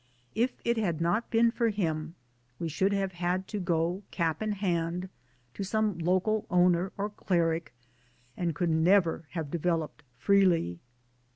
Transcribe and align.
If 0.33 0.59
it 0.65 0.77
had 0.77 0.99
not 0.99 1.29
been 1.29 1.51
for 1.51 1.69
him 1.69 2.15
we 2.57 2.67
should 2.69 2.91
have 2.91 3.11
had 3.11 3.47
to 3.49 3.59
go, 3.59 4.01
cap 4.09 4.41
in 4.41 4.53
hand, 4.53 5.09
to 5.53 5.63
some 5.63 5.99
local 5.99 6.47
owner 6.49 6.91
or 6.97 7.07
cleric 7.11 7.71
and 8.35 8.55
could 8.55 8.71
never 8.71 9.27
have 9.33 9.51
developed 9.51 10.01
freely. 10.17 10.79